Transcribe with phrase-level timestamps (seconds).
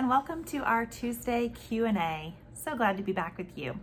[0.00, 2.32] and welcome to our Tuesday Q&A.
[2.54, 3.78] So glad to be back with you.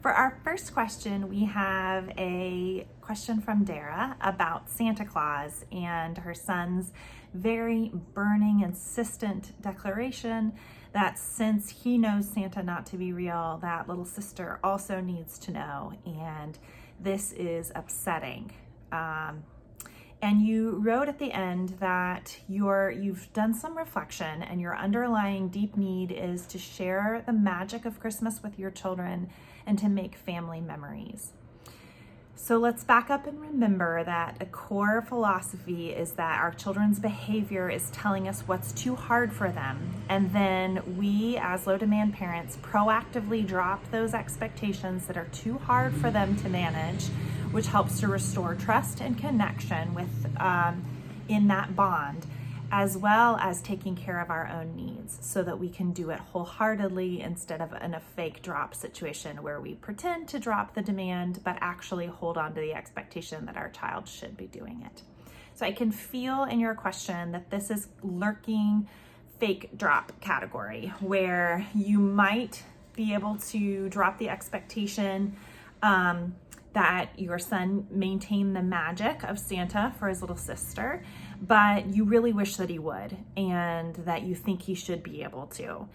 [0.00, 6.34] For our first question, we have a question from Dara about Santa Claus and her
[6.34, 6.90] son's
[7.32, 10.52] very burning, insistent declaration
[10.94, 15.52] that since he knows Santa not to be real, that little sister also needs to
[15.52, 15.92] know.
[16.04, 16.58] And
[16.98, 18.50] this is upsetting.
[18.90, 19.44] Um,
[20.22, 25.48] and you wrote at the end that you're you've done some reflection and your underlying
[25.48, 29.28] deep need is to share the magic of Christmas with your children
[29.66, 31.32] and to make family memories.
[32.36, 37.70] So let's back up and remember that a core philosophy is that our children's behavior
[37.70, 39.78] is telling us what's too hard for them.
[40.08, 45.94] And then we, as low demand parents, proactively drop those expectations that are too hard
[45.94, 47.06] for them to manage
[47.52, 50.84] which helps to restore trust and connection with um,
[51.28, 52.26] in that bond
[52.74, 56.18] as well as taking care of our own needs so that we can do it
[56.18, 61.38] wholeheartedly instead of in a fake drop situation where we pretend to drop the demand
[61.44, 65.02] but actually hold on to the expectation that our child should be doing it.
[65.54, 68.88] So I can feel in your question that this is lurking
[69.38, 72.62] fake drop category where you might
[72.94, 75.36] be able to drop the expectation
[75.82, 76.34] um,
[76.72, 81.02] that your son maintain the magic of Santa for his little sister,
[81.40, 85.46] but you really wish that he would and that you think he should be able
[85.48, 85.86] to.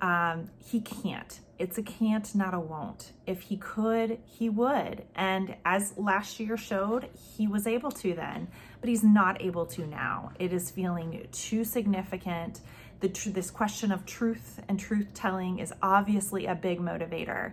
[0.00, 1.38] Um, he can't.
[1.58, 3.12] It's a can't, not a won't.
[3.24, 5.04] If he could, he would.
[5.14, 8.48] And as last year showed, he was able to then,
[8.80, 10.32] but he's not able to now.
[10.40, 12.60] It is feeling too significant.
[12.98, 17.52] The tr- this question of truth and truth telling is obviously a big motivator.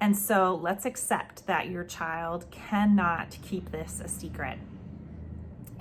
[0.00, 4.58] And so let's accept that your child cannot keep this a secret.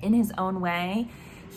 [0.02, 1.08] In his own way,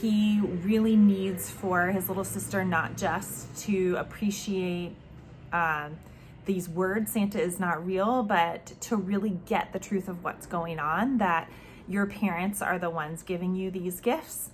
[0.01, 4.95] he really needs for his little sister not just to appreciate
[5.53, 5.97] um,
[6.45, 10.79] these words, Santa is not real, but to really get the truth of what's going
[10.79, 11.51] on, that
[11.89, 14.51] your parents are the ones giving you these gifts,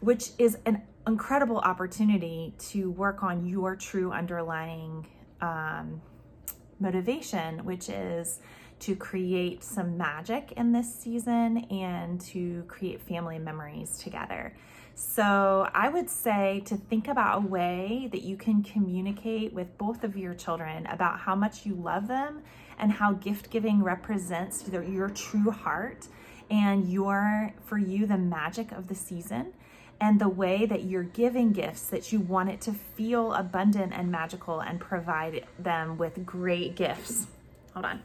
[0.00, 5.06] which is an incredible opportunity to work on your true underlying
[5.40, 6.00] um,
[6.80, 8.40] motivation, which is
[8.80, 14.54] to create some magic in this season and to create family memories together.
[14.94, 20.04] So, I would say to think about a way that you can communicate with both
[20.04, 22.42] of your children about how much you love them
[22.78, 26.08] and how gift giving represents your true heart
[26.50, 29.52] and your, for you, the magic of the season
[30.00, 34.10] and the way that you're giving gifts that you want it to feel abundant and
[34.10, 37.26] magical and provide them with great gifts.
[37.72, 38.02] Hold on.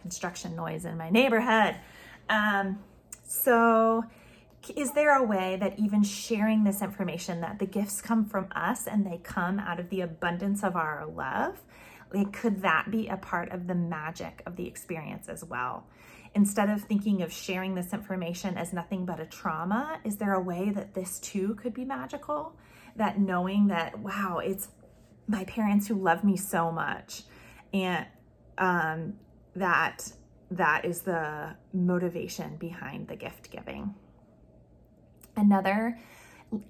[0.00, 1.76] Construction noise in my neighborhood.
[2.28, 2.80] Um,
[3.24, 4.04] so,
[4.76, 8.86] is there a way that even sharing this information that the gifts come from us
[8.86, 11.60] and they come out of the abundance of our love?
[12.12, 15.84] Like, could that be a part of the magic of the experience as well?
[16.34, 20.40] Instead of thinking of sharing this information as nothing but a trauma, is there a
[20.40, 22.56] way that this too could be magical?
[22.96, 24.68] That knowing that, wow, it's
[25.28, 27.22] my parents who love me so much,
[27.72, 28.06] and
[28.58, 29.14] um,
[29.56, 30.12] that
[30.50, 33.94] that is the motivation behind the gift giving.
[35.36, 35.98] Another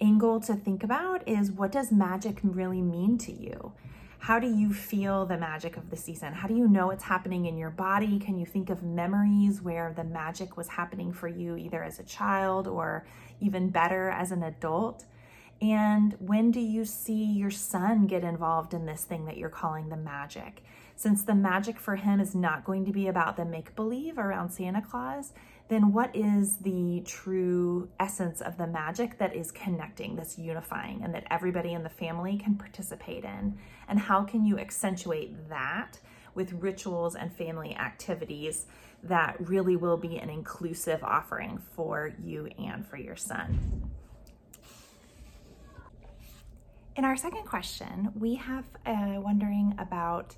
[0.00, 3.72] angle to think about is what does magic really mean to you?
[4.22, 6.32] How do you feel the magic of the season?
[6.32, 8.20] How do you know it's happening in your body?
[8.20, 12.04] Can you think of memories where the magic was happening for you either as a
[12.04, 13.04] child or
[13.40, 15.06] even better as an adult?
[15.60, 19.88] And when do you see your son get involved in this thing that you're calling
[19.88, 20.62] the magic?
[20.94, 24.50] Since the magic for him is not going to be about the make believe around
[24.50, 25.32] Santa Claus,
[25.68, 31.14] then what is the true essence of the magic that is connecting, that's unifying, and
[31.14, 33.58] that everybody in the family can participate in?
[33.92, 35.98] And how can you accentuate that
[36.34, 38.64] with rituals and family activities
[39.02, 43.90] that really will be an inclusive offering for you and for your son?
[46.96, 50.36] In our second question, we have uh, wondering about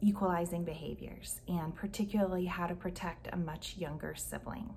[0.00, 4.74] equalizing behaviors and particularly how to protect a much younger sibling.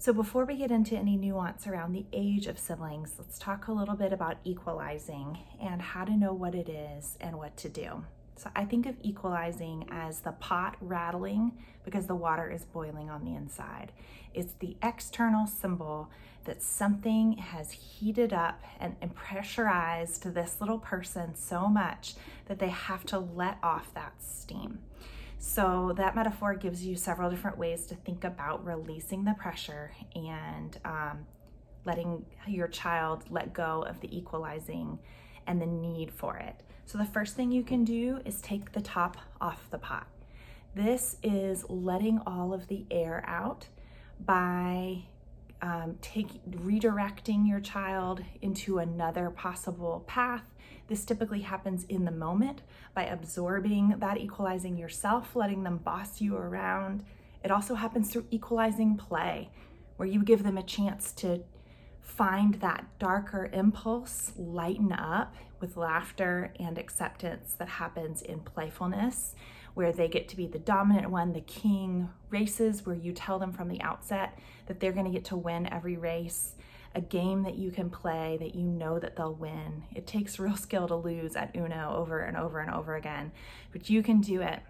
[0.00, 3.72] So, before we get into any nuance around the age of siblings, let's talk a
[3.72, 8.06] little bit about equalizing and how to know what it is and what to do.
[8.34, 11.52] So, I think of equalizing as the pot rattling
[11.84, 13.92] because the water is boiling on the inside.
[14.32, 16.08] It's the external symbol
[16.44, 22.14] that something has heated up and, pressurized this little person so much
[22.46, 24.78] that they have to let off that steam.
[25.42, 30.78] So, that metaphor gives you several different ways to think about releasing the pressure and
[30.84, 31.26] um,
[31.86, 34.98] letting your child let go of the equalizing
[35.46, 36.62] and the need for it.
[36.86, 40.06] So the first thing you can do is take the top off the pot.
[40.74, 43.66] This is letting all of the air out
[44.24, 45.04] by
[45.62, 50.44] um, take, redirecting your child into another possible path.
[50.90, 52.62] This typically happens in the moment
[52.96, 57.04] by absorbing that equalizing yourself, letting them boss you around.
[57.44, 59.50] It also happens through equalizing play,
[59.98, 61.44] where you give them a chance to
[62.00, 69.36] find that darker impulse lighten up with laughter and acceptance that happens in playfulness
[69.74, 73.52] where they get to be the dominant one, the king races, where you tell them
[73.52, 76.56] from the outset that they're going to get to win every race,
[76.94, 79.84] a game that you can play that you know that they'll win.
[79.94, 83.32] It takes real skill to lose at Uno over and over and over again,
[83.72, 84.60] but you can do it.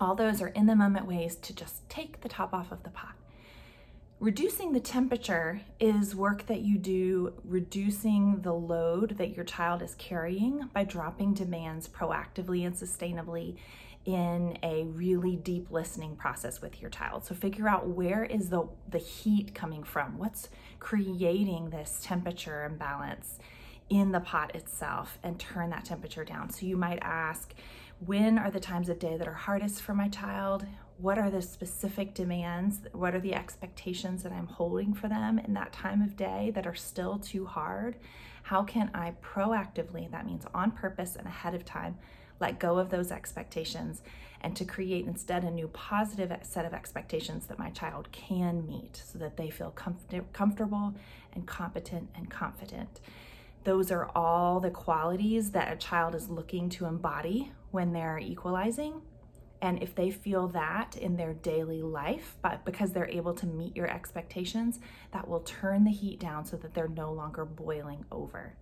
[0.00, 2.90] All those are in the moment ways to just take the top off of the
[2.90, 3.14] pot.
[4.20, 9.94] Reducing the temperature is work that you do reducing the load that your child is
[9.94, 13.56] carrying by dropping demands proactively and sustainably
[14.08, 17.26] in a really deep listening process with your child.
[17.26, 20.16] So figure out where is the, the heat coming from?
[20.16, 23.38] What's creating this temperature imbalance
[23.90, 26.48] in the pot itself and turn that temperature down.
[26.48, 27.52] So you might ask,
[28.00, 30.66] when are the times of day that are hardest for my child?
[30.96, 32.80] What are the specific demands?
[32.92, 36.66] What are the expectations that I'm holding for them in that time of day that
[36.66, 37.96] are still too hard?
[38.42, 41.98] How can I proactively, that means on purpose and ahead of time,
[42.40, 44.02] let go of those expectations
[44.40, 49.02] and to create instead a new positive set of expectations that my child can meet
[49.04, 50.94] so that they feel comfort- comfortable
[51.34, 53.00] and competent and confident.
[53.64, 59.02] Those are all the qualities that a child is looking to embody when they're equalizing.
[59.60, 63.76] And if they feel that in their daily life, but because they're able to meet
[63.76, 64.78] your expectations,
[65.10, 68.54] that will turn the heat down so that they're no longer boiling over.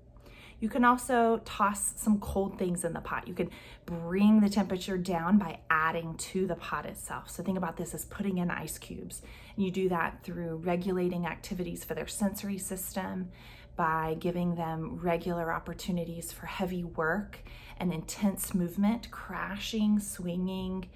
[0.59, 3.29] You can also toss some cold things in the pot.
[3.29, 3.51] You can
[3.85, 7.31] bring the temperature down by adding to the pot itself.
[7.31, 9.23] So think about this as putting in ice cubes.
[9.55, 13.31] And you do that through regulating activities for their sensory system,
[13.77, 17.39] by giving them regular opportunities for heavy work
[17.79, 20.89] and intense movement, crashing, swinging,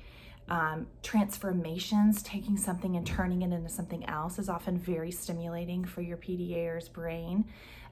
[0.48, 6.00] um, transformations, taking something and turning it into something else is often very stimulating for
[6.00, 7.44] your PDA's brain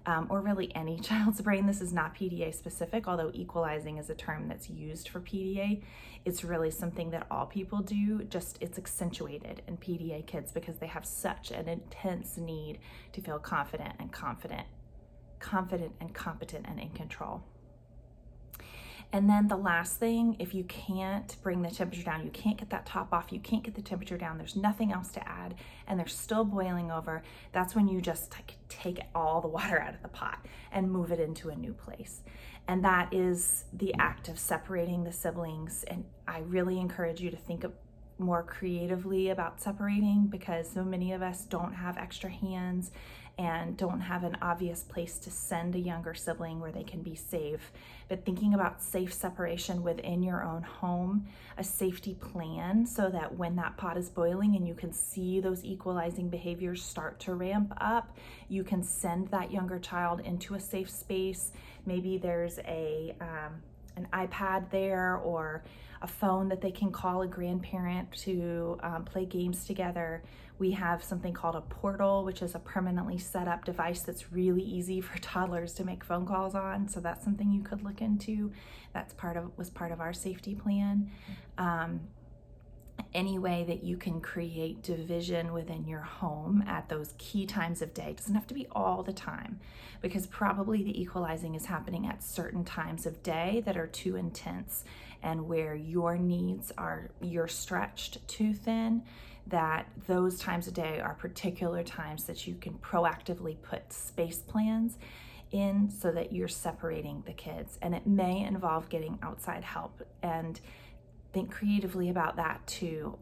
[0.08, 1.66] um, or really any child's brain.
[1.66, 5.82] This is not PDA specific, although equalizing is a term that's used for PDA.
[6.24, 10.86] It's really something that all people do, just it's accentuated in PDA kids because they
[10.86, 12.78] have such an intense need
[13.12, 14.66] to feel confident and confident,
[15.40, 17.42] confident and competent and in control.
[19.10, 22.68] And then the last thing, if you can't bring the temperature down, you can't get
[22.70, 25.54] that top off, you can't get the temperature down, there's nothing else to add,
[25.86, 27.22] and they're still boiling over,
[27.52, 28.34] that's when you just
[28.68, 32.20] take all the water out of the pot and move it into a new place.
[32.66, 35.84] And that is the act of separating the siblings.
[35.84, 37.72] And I really encourage you to think of
[38.18, 42.90] more creatively about separating because so many of us don't have extra hands
[43.38, 47.14] and don't have an obvious place to send a younger sibling where they can be
[47.14, 47.70] safe.
[48.08, 53.54] But thinking about safe separation within your own home, a safety plan so that when
[53.56, 58.16] that pot is boiling and you can see those equalizing behaviors start to ramp up,
[58.48, 61.52] you can send that younger child into a safe space.
[61.86, 63.62] Maybe there's a um,
[63.96, 65.62] an iPad there or
[66.00, 70.22] a phone that they can call a grandparent to um, play games together.
[70.58, 74.62] We have something called a portal, which is a permanently set up device that's really
[74.62, 76.88] easy for toddlers to make phone calls on.
[76.88, 78.52] So that's something you could look into.
[78.92, 81.10] That's part of was part of our safety plan.
[81.56, 82.00] Um,
[83.14, 87.94] any way that you can create division within your home at those key times of
[87.94, 88.10] day.
[88.10, 89.60] It doesn't have to be all the time
[90.02, 94.84] because probably the equalizing is happening at certain times of day that are too intense
[95.22, 99.02] and where your needs are you're stretched too thin
[99.48, 104.98] that those times a day are particular times that you can proactively put space plans
[105.50, 110.60] in so that you're separating the kids and it may involve getting outside help and
[111.32, 113.18] think creatively about that too.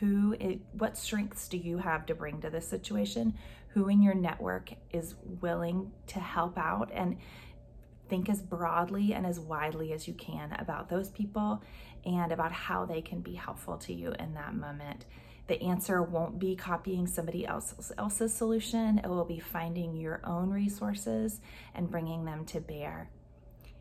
[0.00, 3.34] Who, it, what strengths do you have to bring to this situation?
[3.68, 7.16] Who in your network is willing to help out and
[8.08, 11.62] think as broadly and as widely as you can about those people
[12.04, 15.04] and about how they can be helpful to you in that moment.
[15.48, 18.98] The answer won't be copying somebody else's, else's solution.
[18.98, 21.40] It will be finding your own resources
[21.74, 23.10] and bringing them to bear.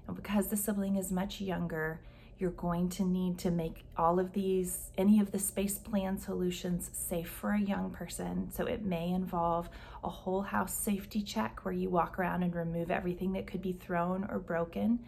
[0.07, 2.01] And because the sibling is much younger,
[2.37, 6.89] You're going to need to make all of these, any of the space plan solutions
[6.91, 8.51] safe for a young person.
[8.51, 9.69] So it may involve
[10.03, 13.71] a whole house safety check where you walk around and remove everything that could be
[13.71, 14.99] thrown or broken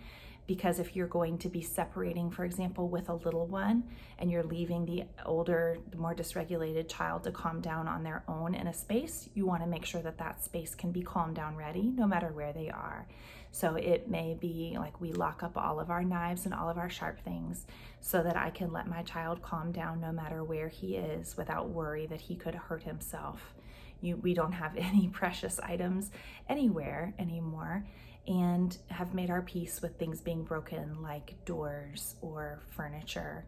[0.47, 3.83] because if you're going to be separating, for example, with a little one
[4.17, 8.67] and you're leaving the older, more dysregulated child to calm down on their own in
[8.67, 11.91] a space, you want to make sure that that space can be calmed down ready
[11.93, 13.05] no matter where they are.
[13.51, 16.77] So it may be like we lock up all of our knives and all of
[16.77, 17.65] our sharp things
[17.99, 21.69] so that I can let my child calm down no matter where he is without
[21.69, 23.53] worry that he could hurt himself.
[23.99, 26.11] You, we don't have any precious items
[26.47, 27.83] anywhere anymore
[28.27, 33.45] and have made our peace with things being broken like doors or furniture.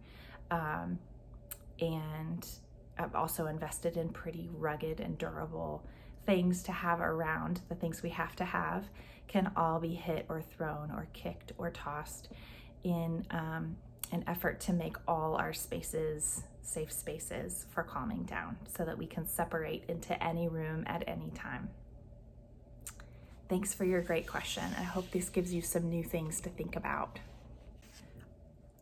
[0.49, 0.99] Um,
[1.81, 2.47] and
[2.97, 5.85] I've also invested in pretty rugged and durable
[6.25, 7.61] things to have around.
[7.69, 8.85] The things we have to have
[9.27, 12.29] can all be hit or thrown or kicked or tossed
[12.83, 13.75] in um,
[14.11, 19.07] an effort to make all our spaces safe spaces for calming down so that we
[19.07, 21.69] can separate into any room at any time.
[23.49, 24.63] Thanks for your great question.
[24.77, 27.17] I hope this gives you some new things to think about.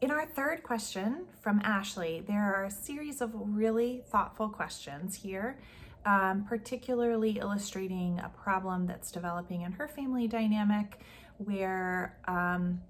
[0.02, 5.58] In our third question from Ashley, there are a series of really thoughtful questions here,
[6.06, 11.00] um, particularly illustrating a problem that's developing in her family dynamic
[11.38, 12.82] where um,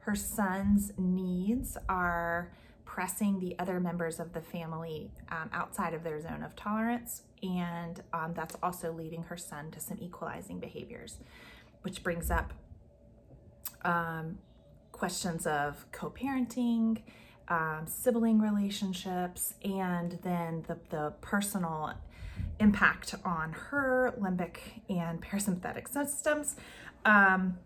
[0.00, 2.52] her son's needs are
[2.84, 8.02] pressing the other members of the family um, outside of their zone of tolerance and
[8.12, 11.18] um, that's also leading her son to some equalizing behaviors,
[11.82, 12.52] which brings up
[13.84, 14.38] um,
[14.92, 17.02] questions of co parenting,
[17.48, 21.92] um, sibling relationships, and then the, the personal
[22.60, 24.56] impact on her limbic
[24.88, 26.56] and parasympathetic systems
[27.04, 27.58] um,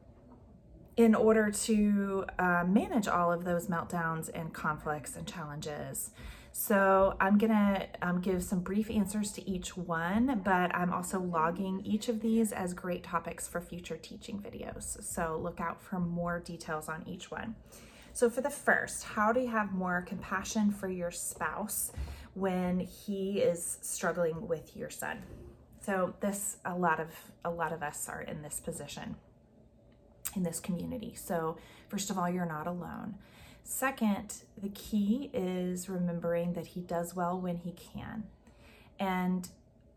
[0.96, 6.10] in order to uh, manage all of those meltdowns and conflicts and challenges.
[6.60, 11.82] So I'm gonna um, give some brief answers to each one, but I'm also logging
[11.84, 15.00] each of these as great topics for future teaching videos.
[15.04, 17.54] So look out for more details on each one.
[18.12, 21.92] So for the first, how do you have more compassion for your spouse
[22.34, 25.22] when he is struggling with your son?
[25.80, 27.10] So this, a lot of,
[27.44, 29.14] a lot of us are in this position
[30.34, 31.14] in this community.
[31.14, 31.56] So
[31.88, 33.14] first of all, you're not alone.
[33.70, 38.24] Second, the key is remembering that he does well when he can.
[38.98, 39.46] And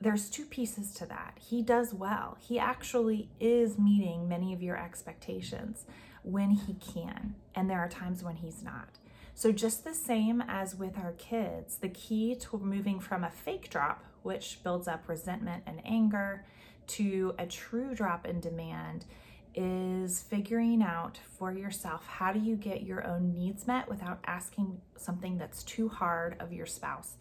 [0.01, 1.38] there's two pieces to that.
[1.40, 2.38] He does well.
[2.42, 5.86] He actually is meeting many of your expectations
[6.22, 9.00] when he can, and there are times when he's not.
[9.34, 13.70] So, just the same as with our kids, the key to moving from a fake
[13.70, 16.44] drop, which builds up resentment and anger,
[16.88, 19.06] to a true drop in demand
[19.55, 24.79] is figuring out for yourself how do you get your own needs met without asking
[24.98, 27.15] something that's too hard of your spouse.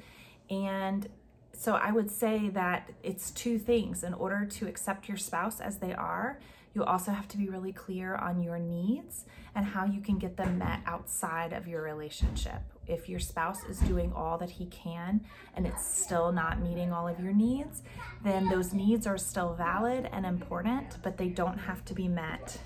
[0.48, 1.08] And
[1.52, 4.02] so I would say that it's two things.
[4.02, 6.40] In order to accept your spouse as they are,
[6.74, 10.36] you also have to be really clear on your needs and how you can get
[10.36, 12.62] them met outside of your relationship.
[12.90, 15.20] If your spouse is doing all that he can
[15.54, 17.82] and it's still not meeting all of your needs,
[18.24, 22.58] then those needs are still valid and important, but they don't have to be met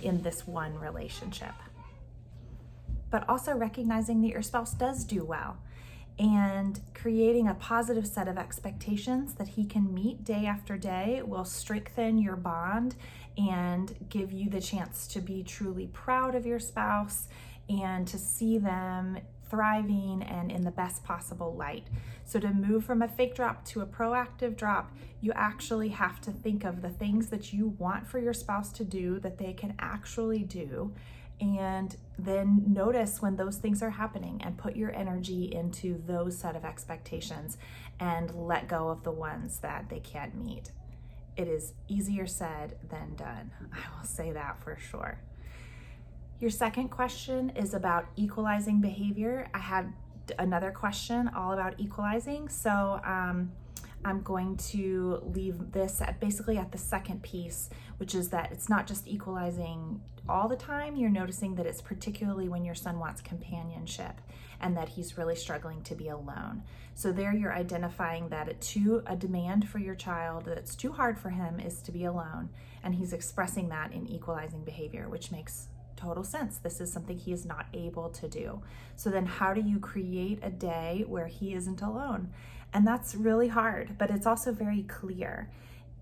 [0.00, 1.54] in this one relationship.
[3.10, 5.58] But also recognizing that your spouse does do well
[6.18, 11.44] and creating a positive set of expectations that he can meet day after day will
[11.44, 12.94] strengthen your bond
[13.38, 17.28] and give you the chance to be truly proud of your spouse
[17.68, 19.18] and to see them
[19.52, 21.86] thriving and in the best possible light.
[22.24, 26.32] So, to move from a fake drop to a proactive drop, you actually have to
[26.32, 29.74] think of the things that you want for your spouse to do that they can
[29.78, 30.92] actually do
[31.42, 36.54] and then notice when those things are happening and put your energy into those set
[36.54, 37.58] of expectations
[37.98, 40.70] and let go of the ones that they can't meet.
[41.36, 43.50] It is easier said than done.
[43.72, 45.18] I will say that for sure.
[46.42, 49.48] Your second question is about equalizing behavior.
[49.54, 49.92] I had
[50.40, 52.48] another question all about equalizing.
[52.48, 53.52] So, um,
[54.04, 58.68] I'm going to leave this at basically at the second piece, which is that it's
[58.68, 60.96] not just equalizing all the time.
[60.96, 64.20] You're noticing that it's particularly when your son wants companionship
[64.60, 66.64] and that he's really struggling to be alone.
[66.96, 71.20] So there you're identifying that a too a demand for your child that's too hard
[71.20, 72.48] for him is to be alone
[72.82, 75.68] and he's expressing that in equalizing behavior, which makes
[76.02, 76.58] total sense.
[76.58, 78.62] This is something he is not able to do.
[78.96, 82.32] So then how do you create a day where he isn't alone?
[82.72, 85.50] And that's really hard, but it's also very clear.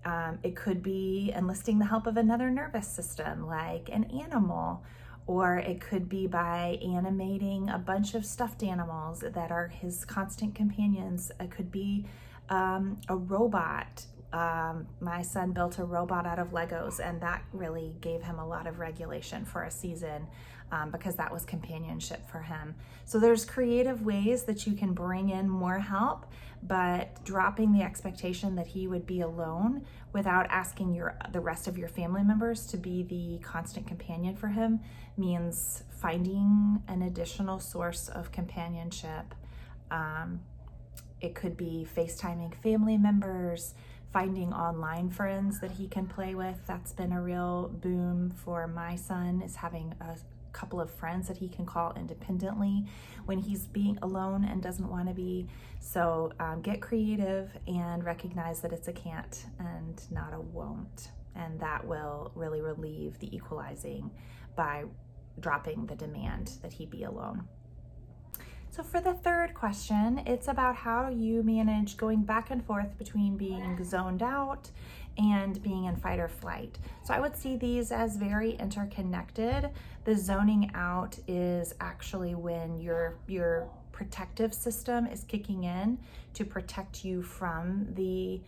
[0.05, 4.83] Um, it could be enlisting the help of another nervous system, like an animal,
[5.27, 10.55] or it could be by animating a bunch of stuffed animals that are his constant
[10.55, 11.31] companions.
[11.39, 12.05] It could be
[12.49, 14.05] um, a robot.
[14.33, 18.47] Um, my son built a robot out of Legos, and that really gave him a
[18.47, 20.27] lot of regulation for a season
[20.71, 22.75] um, because that was companionship for him.
[23.03, 26.25] So there's creative ways that you can bring in more help,
[26.63, 31.77] but dropping the expectation that he would be alone without asking your the rest of
[31.77, 34.79] your family members to be the constant companion for him
[35.17, 39.35] means finding an additional source of companionship.
[39.89, 40.41] Um,
[41.19, 43.73] it could be FaceTiming family members,
[44.11, 46.57] finding online friends that he can play with.
[46.67, 50.17] That's been a real boom for my son is having a
[50.51, 52.85] couple of friends that he can call independently
[53.25, 55.47] when he's being alone and doesn't want to be.
[55.79, 61.11] So um, get creative and recognize that it's a can't and not a won't.
[61.35, 64.11] And that will really relieve the equalizing
[64.55, 64.83] by
[65.39, 67.47] dropping the demand that he be alone.
[68.71, 73.35] So for the third question, it's about how you manage going back and forth between
[73.35, 74.71] being zoned out
[75.17, 76.79] and being in fight or flight.
[77.03, 79.71] So I would see these as very interconnected.
[80.05, 85.97] The zoning out is actually when your your protective system is kicking in
[86.35, 88.39] to protect you from the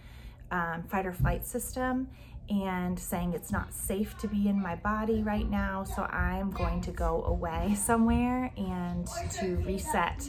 [0.51, 2.07] um, fight or flight system
[2.49, 6.81] and saying it's not safe to be in my body right now, so I'm going
[6.81, 10.27] to go away somewhere and to reset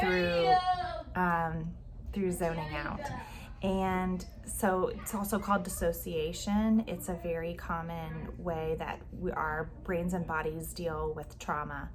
[0.00, 0.52] through
[1.14, 1.72] um,
[2.12, 3.00] through zoning out.
[3.62, 6.84] And so it's also called dissociation.
[6.86, 11.88] It's a very common way that we, our brains and bodies deal with trauma.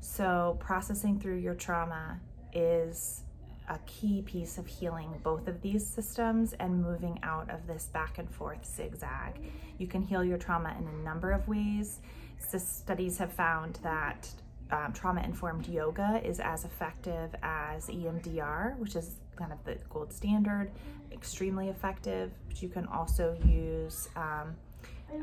[0.00, 2.20] So processing through your trauma
[2.52, 3.24] is
[3.68, 8.18] a key piece of healing both of these systems and moving out of this back
[8.18, 9.34] and forth zigzag.
[9.78, 12.00] You can heal your trauma in a number of ways.
[12.38, 14.28] Studies have found that
[14.70, 20.12] um, trauma informed yoga is as effective as EMDR, which is kind of the gold
[20.12, 20.70] standard,
[21.12, 22.32] extremely effective.
[22.48, 24.56] But you can also use um,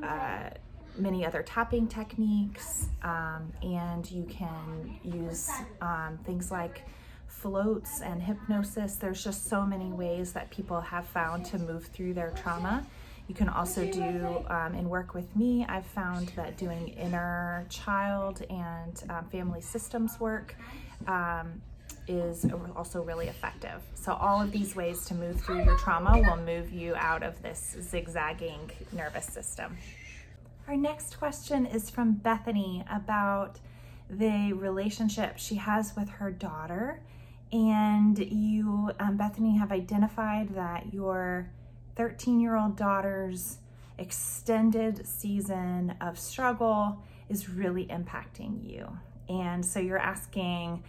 [0.04, 0.50] uh,
[0.98, 5.50] many other tapping techniques, um, and you can use
[5.82, 6.84] um, things like
[7.45, 8.95] floats and hypnosis.
[8.95, 12.84] There's just so many ways that people have found to move through their trauma.
[13.27, 18.43] You can also do, um, in work with me, I've found that doing inner child
[18.49, 20.55] and um, family systems work
[21.08, 21.62] um,
[22.08, 23.79] is also really effective.
[23.93, 27.39] So, all of these ways to move through your trauma will move you out of
[27.43, 29.77] this zigzagging nervous system.
[30.67, 33.60] Our next question is from Bethany about
[34.10, 37.01] the relationship she has with her daughter.
[37.51, 41.51] And you, um, Bethany, have identified that your
[41.95, 43.60] 13 year old daughter's
[43.97, 48.97] extended season of struggle is really impacting you.
[49.29, 50.84] And so you're asking,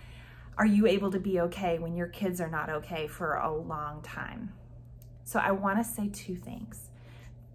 [0.59, 4.03] are you able to be okay when your kids are not okay for a long
[4.03, 4.53] time?
[5.25, 6.91] So I want to say two things.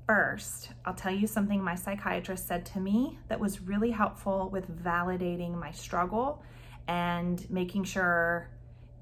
[0.07, 4.83] First, I'll tell you something my psychiatrist said to me that was really helpful with
[4.83, 6.43] validating my struggle
[6.87, 8.49] and making sure,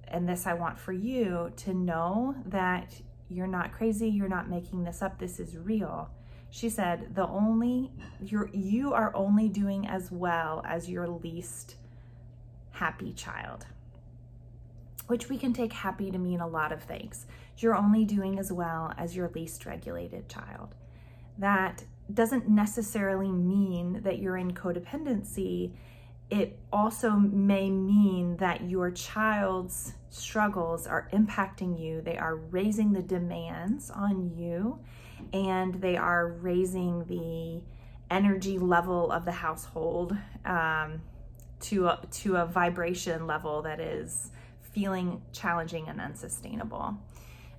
[0.10, 2.94] and this I want for you to know that
[3.30, 6.10] you're not crazy, you're not making this up, this is real.
[6.50, 7.92] She said, the only,
[8.22, 11.76] you're, you are only doing as well as your least
[12.72, 13.66] happy child
[15.10, 17.26] which we can take happy to mean a lot of things.
[17.58, 20.76] You're only doing as well as your least regulated child.
[21.40, 25.72] That doesn't necessarily mean that you're in codependency.
[26.30, 32.02] It also may mean that your child's struggles are impacting you.
[32.02, 34.80] They are raising the demands on you
[35.34, 37.62] and they are raising the
[38.14, 40.16] energy level of the household
[40.46, 41.02] um,
[41.62, 46.96] to, a, to a vibration level that is feeling challenging and unsustainable.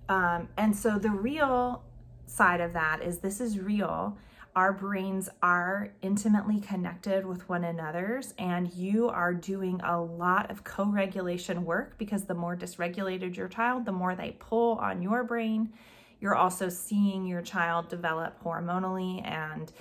[0.08, 1.82] Um, and so the real
[2.26, 4.16] side of that is this is real.
[4.56, 10.64] Our brains are intimately connected with one another's, and you are doing a lot of
[10.64, 15.22] co regulation work because the more dysregulated your child, the more they pull on your
[15.22, 15.72] brain.
[16.20, 19.72] You're also seeing your child develop hormonally and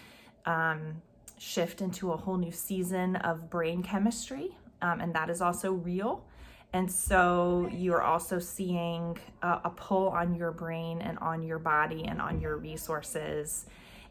[0.45, 1.01] um,
[1.39, 6.25] shift into a whole new season of brain chemistry, um, and that is also real.
[6.73, 12.05] And so you're also seeing a, a, pull on your brain and on your body
[12.05, 13.65] and on your resources.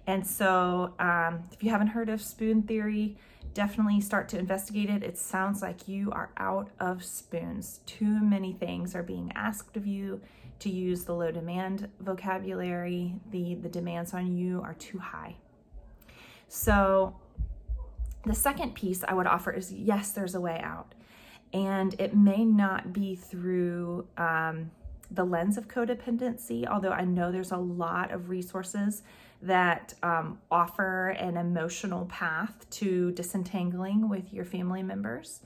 [0.08, 3.18] And so um, if you haven't heard of spoon theory,
[3.52, 5.02] definitely start to investigate it.
[5.02, 7.80] It sounds like you are out of spoons.
[7.84, 10.22] Too many things are being asked of you
[10.60, 13.16] to use the low demand vocabulary.
[13.30, 15.36] The, the demands on you are too high.
[16.48, 17.14] So
[18.24, 20.94] The second piece I would offer is yes, there's a way out.
[21.52, 24.70] And it may not be through um,
[25.10, 29.02] the lens of codependency, although I know there's a lot of resources
[29.42, 35.40] that um, offer an emotional path to disentangling with your family members.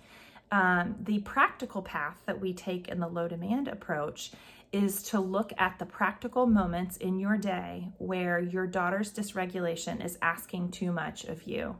[0.50, 4.33] Um, the practical path that we take in the low demand approach
[4.72, 10.18] is to look at the practical moments in your day where your daughter's dysregulation is
[10.22, 11.76] asking too much of you.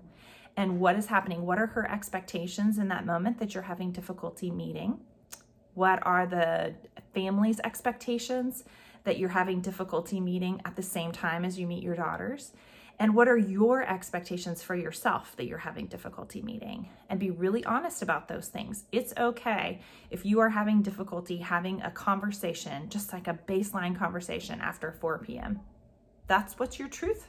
[0.57, 1.47] And what is happening?
[1.47, 5.01] What are her expectations in that moment that you're having difficulty meeting?
[5.75, 6.75] What are the
[7.15, 8.65] family's expectations
[9.05, 12.53] that you're having difficulty meeting at the same time as you meet your daughters?
[12.99, 16.89] And what are your expectations for yourself that you're having difficulty meeting?
[17.09, 18.85] And be really honest about those things.
[18.93, 24.61] It's okay if you are having difficulty having a conversation, just like a baseline conversation
[24.61, 25.61] after 4 p.m.
[26.29, 27.29] That's what's your truth.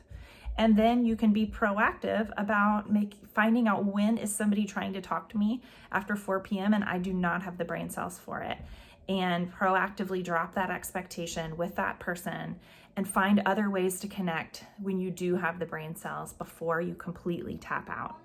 [0.57, 5.01] And then you can be proactive about make, finding out when is somebody trying to
[5.01, 6.73] talk to me after 4 p.m.
[6.73, 8.57] and I do not have the brain cells for it.
[9.09, 12.55] And proactively drop that expectation with that person
[12.95, 16.93] and find other ways to connect when you do have the brain cells before you
[16.95, 18.17] completely tap out.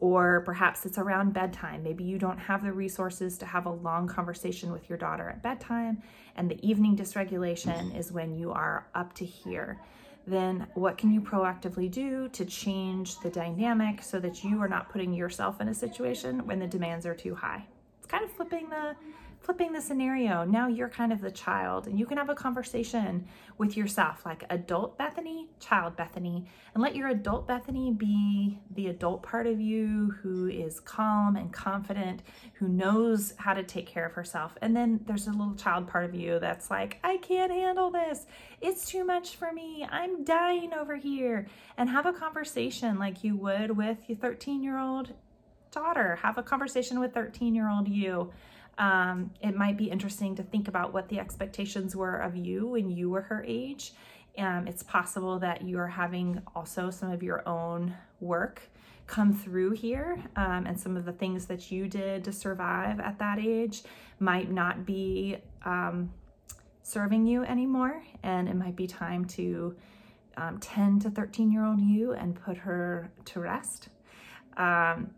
[0.00, 1.82] Or perhaps it's around bedtime.
[1.82, 5.42] Maybe you don't have the resources to have a long conversation with your daughter at
[5.42, 6.02] bedtime,
[6.36, 9.80] and the evening dysregulation is when you are up to here.
[10.26, 14.88] Then, what can you proactively do to change the dynamic so that you are not
[14.88, 17.66] putting yourself in a situation when the demands are too high?
[17.98, 18.96] It's kind of flipping the
[19.44, 20.42] flipping the scenario.
[20.42, 23.26] Now you're kind of the child and you can have a conversation
[23.58, 29.22] with yourself, like adult Bethany, child Bethany, and let your adult Bethany be the adult
[29.22, 32.22] part of you who is calm and confident,
[32.54, 34.56] who knows how to take care of herself.
[34.62, 38.26] And then there's a little child part of you that's like, I can't handle this.
[38.62, 39.86] It's too much for me.
[39.90, 41.46] I'm dying over here.
[41.76, 45.12] And have a conversation like you would with your 13 year old
[45.70, 46.16] daughter.
[46.22, 48.32] Have a conversation with 13 year old you
[48.78, 52.90] um, it might be interesting to think about what the expectations were of you when
[52.90, 53.92] you were her age.
[54.36, 58.62] Um, it's possible that you are having also some of your own work
[59.06, 63.18] come through here, um, and some of the things that you did to survive at
[63.18, 63.82] that age
[64.18, 66.10] might not be um,
[66.82, 69.76] serving you anymore, and it might be time to
[70.36, 73.88] um, 10 to 13 year old you and put her to rest.
[74.56, 75.10] Um,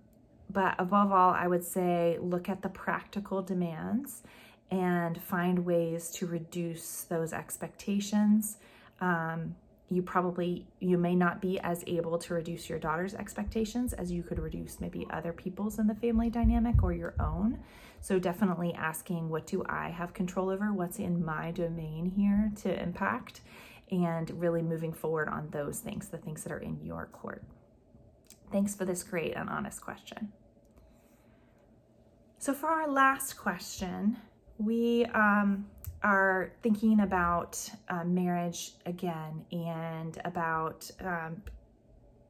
[0.51, 4.23] but above all, I would say look at the practical demands
[4.71, 8.59] and find ways to reduce those expectations.
[9.01, 9.55] Um,
[9.89, 14.23] you probably you may not be as able to reduce your daughter's expectations as you
[14.23, 17.59] could reduce maybe other people's in the family dynamic or your own.
[18.01, 20.73] So definitely asking what do i have control over?
[20.73, 23.43] What's in my domain here to impact?
[23.93, 27.45] And really moving forward on those things the things that are in your court
[28.53, 30.33] Thanks for this great and honest question.
[32.39, 34.17] So, for our last question,
[34.59, 35.67] we um,
[36.03, 41.43] are thinking about uh, marriage again and about um,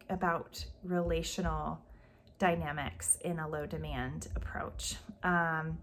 [0.08, 1.80] about relational
[2.38, 4.96] dynamics in a low demand approach.
[5.22, 5.78] Um,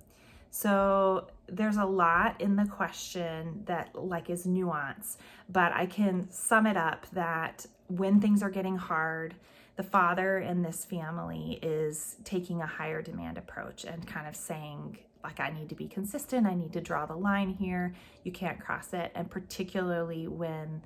[0.49, 5.17] so there's a lot in the question that like is nuance,
[5.49, 9.33] but I can sum it up that when things are getting hard,
[9.75, 14.97] the father in this family is taking a higher demand approach and kind of saying,
[15.23, 18.59] like, I need to be consistent, I need to draw the line here, you can't
[18.59, 19.11] cross it.
[19.15, 20.81] And particularly when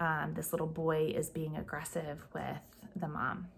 [0.00, 2.58] um, this little boy is being aggressive with
[2.96, 3.48] the mom.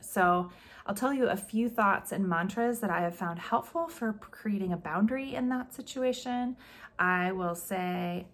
[0.00, 0.50] So,
[0.86, 4.72] I'll tell you a few thoughts and mantras that I have found helpful for creating
[4.72, 6.56] a boundary in that situation.
[6.96, 8.26] I will say,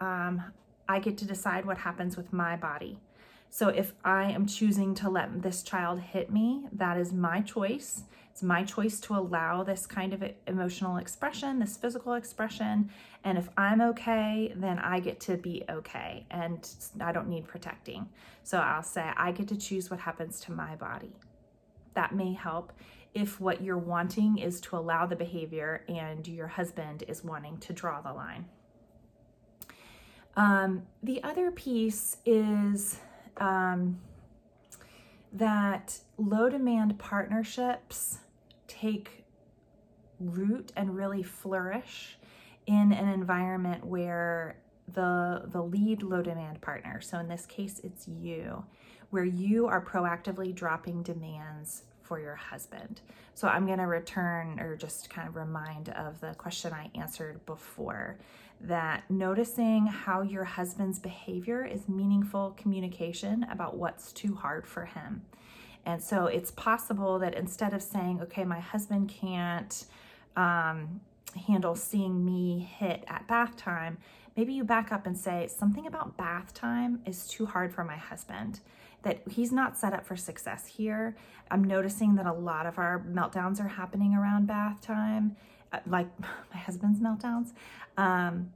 [0.00, 0.42] um,
[0.88, 2.98] I get to decide what happens with my body.
[3.56, 8.02] So if I am choosing to let this child hit me, that is my choice.
[8.30, 12.90] It's my choice to allow this kind of emotional expression, this physical expression.
[13.24, 16.68] And if I'm okay, then I get to be okay and
[17.00, 18.10] I don't need protecting.
[18.42, 21.16] So I'll say, I get to choose what happens to my body.
[21.94, 22.74] That may help
[23.14, 27.72] if what you're wanting is to allow the behavior and your husband is wanting to
[27.72, 28.44] draw the line.
[30.36, 33.00] Um, the other piece is
[33.38, 33.98] um,
[35.32, 38.18] that low demand partnerships
[38.66, 39.24] take
[40.18, 42.16] root and really flourish
[42.66, 44.56] in an environment where
[44.92, 48.64] the the lead low demand partner so in this case it's you
[49.10, 53.00] where you are proactively dropping demands for your husband.
[53.34, 57.44] So i'm going to return or just kind of remind of the question i answered
[57.46, 58.16] before
[58.60, 65.22] that noticing how your husband's behavior is meaningful communication about what's too hard for him.
[65.84, 69.84] And so it's possible that instead of saying, okay, my husband can't
[70.36, 71.00] um,
[71.46, 73.98] handle seeing me hit at bath time,
[74.36, 77.96] maybe you back up and say, something about bath time is too hard for my
[77.96, 78.60] husband,
[79.02, 81.14] that he's not set up for success here.
[81.50, 85.36] I'm noticing that a lot of our meltdowns are happening around bath time,
[85.86, 86.08] like
[86.54, 87.52] my husband's meltdowns.
[87.96, 88.52] Um,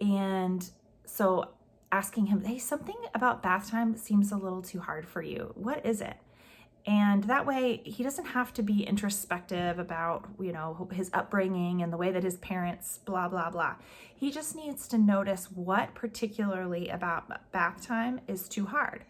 [0.00, 0.68] and
[1.04, 1.50] so
[1.92, 5.52] asking him, hey, something about bath time seems a little too hard for you.
[5.54, 6.16] What is it?
[6.86, 11.90] And that way, he doesn't have to be introspective about, you know, his upbringing and
[11.90, 13.76] the way that his parents, blah, blah, blah.
[14.14, 19.04] He just needs to notice what particularly about bath time is too hard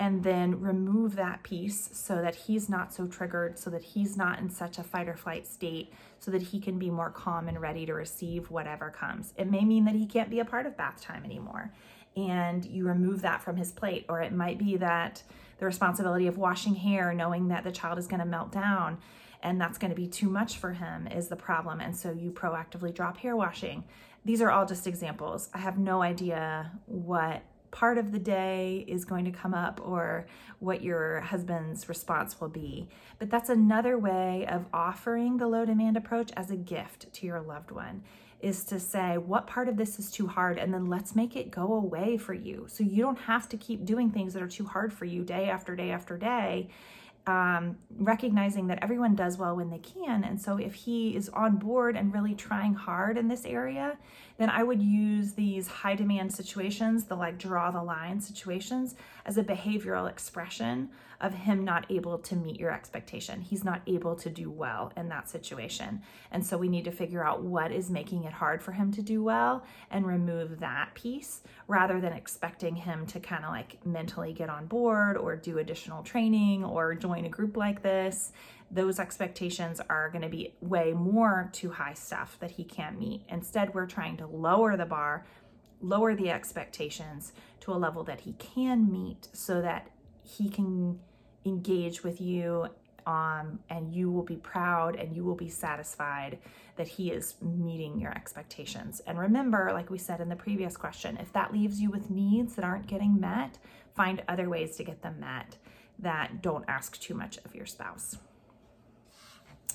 [0.00, 4.38] and then remove that piece so that he's not so triggered, so that he's not
[4.38, 7.60] in such a fight or flight state, so that he can be more calm and
[7.60, 9.34] ready to receive whatever comes.
[9.36, 11.72] It may mean that he can't be a part of bath time anymore
[12.16, 15.22] and you remove that from his plate, or it might be that
[15.58, 18.98] the responsibility of washing hair, knowing that the child is going to melt down
[19.42, 21.80] and that's going to be too much for him is the problem.
[21.80, 23.84] And so you proactively drop hair washing.
[24.24, 25.48] These are all just examples.
[25.54, 30.26] I have no idea what part of the day is going to come up or
[30.58, 32.88] what your husband's response will be.
[33.18, 37.40] But that's another way of offering the low demand approach as a gift to your
[37.40, 38.02] loved one
[38.40, 41.50] is to say what part of this is too hard and then let's make it
[41.50, 42.66] go away for you.
[42.68, 45.50] So you don't have to keep doing things that are too hard for you day
[45.50, 46.70] after day after day
[47.26, 50.24] um, recognizing that everyone does well when they can.
[50.24, 53.98] And so if he is on board and really trying hard in this area,
[54.40, 58.94] then I would use these high demand situations, the like draw the line situations,
[59.26, 60.88] as a behavioral expression
[61.20, 63.42] of him not able to meet your expectation.
[63.42, 66.00] He's not able to do well in that situation.
[66.30, 69.02] And so we need to figure out what is making it hard for him to
[69.02, 74.32] do well and remove that piece rather than expecting him to kind of like mentally
[74.32, 78.32] get on board or do additional training or join a group like this
[78.70, 83.22] those expectations are going to be way more too high stuff that he can't meet.
[83.28, 85.26] Instead, we're trying to lower the bar,
[85.80, 89.88] lower the expectations to a level that he can meet so that
[90.22, 91.00] he can
[91.44, 92.68] engage with you
[93.06, 96.38] um, and you will be proud and you will be satisfied
[96.76, 99.00] that he is meeting your expectations.
[99.06, 102.54] And remember, like we said in the previous question, if that leaves you with needs
[102.54, 103.58] that aren't getting met,
[103.94, 105.56] find other ways to get them met
[105.98, 108.16] that don't ask too much of your spouse.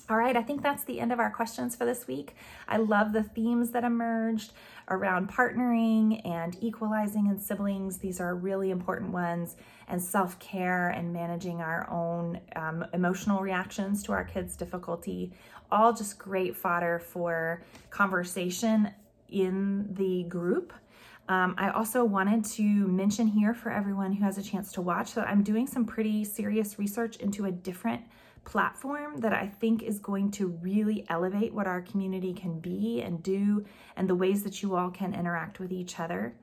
[0.08, 2.36] All right, I think that's the end of our questions for this week.
[2.68, 4.52] I love the themes that emerged
[4.88, 7.98] around partnering and equalizing in siblings.
[7.98, 9.56] These are really important ones,
[9.88, 15.32] and self care and managing our own um, emotional reactions to our kids' difficulty.
[15.72, 18.92] All just great fodder for conversation
[19.28, 20.72] in the group.
[21.28, 25.14] Um, I also wanted to mention here for everyone who has a chance to watch
[25.14, 28.02] that I'm doing some pretty serious research into a different
[28.46, 33.22] platform that I think is going to really elevate what our community can be and
[33.22, 36.34] do and the ways that you all can interact with each other.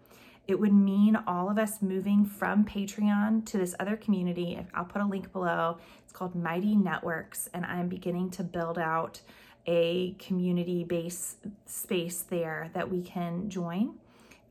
[0.45, 4.59] It would mean all of us moving from Patreon to this other community.
[4.73, 5.77] I'll put a link below.
[6.03, 9.21] It's called Mighty Networks, and I'm beginning to build out
[9.65, 13.95] a community based space there that we can join.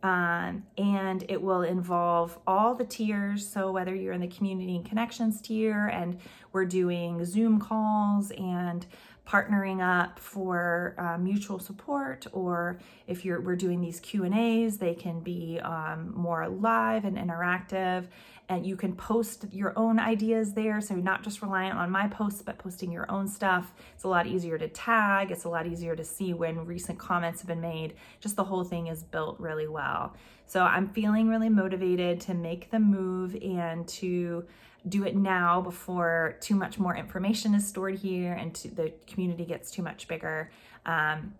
[0.02, 3.46] Um, and it will involve all the tiers.
[3.46, 6.18] So, whether you're in the community and connections tier, and
[6.52, 8.84] we're doing Zoom calls and
[9.26, 14.78] partnering up for uh, mutual support, or if you're we're doing these Q and A's,
[14.78, 18.06] they can be um, more live and interactive
[18.48, 20.80] and you can post your own ideas there.
[20.80, 23.72] So not just reliant on my posts, but posting your own stuff.
[23.94, 25.30] It's a lot easier to tag.
[25.30, 27.94] It's a lot easier to see when recent comments have been made.
[28.20, 30.14] Just the whole thing is built really well.
[30.46, 34.44] So I'm feeling really motivated to make the move and to
[34.88, 39.70] do it now before too much more information is stored here and the community gets
[39.70, 40.50] too much bigger.
[40.84, 41.34] Um,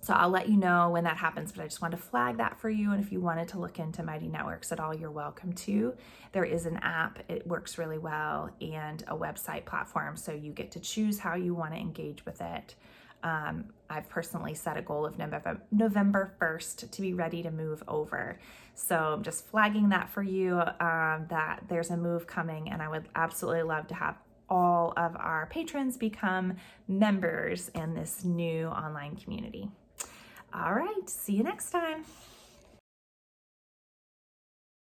[0.00, 2.60] so I'll let you know when that happens, but I just wanted to flag that
[2.60, 2.92] for you.
[2.92, 5.94] And if you wanted to look into Mighty Networks at all, you're welcome to.
[6.32, 10.16] There is an app, it works really well, and a website platform.
[10.16, 12.74] So you get to choose how you want to engage with it.
[13.22, 17.82] Um, I've personally set a goal of November, November 1st to be ready to move
[17.88, 18.38] over.
[18.74, 22.88] So I'm just flagging that for you um, that there's a move coming, and I
[22.88, 24.16] would absolutely love to have
[24.48, 26.54] all of our patrons become
[26.88, 29.68] members in this new online community.
[30.52, 32.04] All right, see you next time.